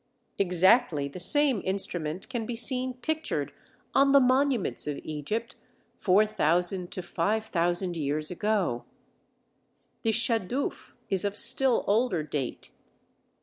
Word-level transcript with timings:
Exactly 0.39 1.07
the 1.07 1.19
same 1.19 1.61
instrument 1.63 2.27
can 2.27 2.47
be 2.47 2.55
seen 2.55 2.95
pictured 2.95 3.53
on 3.93 4.13
the 4.13 4.19
monuments 4.19 4.87
of 4.87 4.97
Egypt 5.03 5.57
4000 5.99 6.89
to 6.89 7.03
5000 7.03 7.95
years 7.95 8.31
ago. 8.31 8.83
The 10.01 10.11
"shadouf" 10.11 10.95
is 11.11 11.23
of 11.23 11.37
still 11.37 11.83
older 11.85 12.23
date. 12.23 12.71